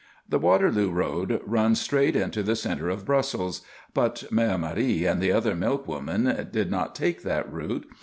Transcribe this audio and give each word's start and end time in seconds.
The 0.27 0.39
Waterloo 0.39 0.89
Road 0.89 1.39
runs 1.45 1.79
straight 1.79 2.15
into 2.15 2.41
the 2.41 2.55
centre 2.55 2.89
of 2.89 3.05
Brussels, 3.05 3.61
but 3.93 4.23
Mère 4.31 4.59
Marie 4.59 5.05
and 5.05 5.21
the 5.21 5.31
other 5.31 5.53
milkwomen 5.53 6.47
did 6.51 6.71
not 6.71 6.95
take 6.95 7.21
that 7.21 7.47
route. 7.53 7.85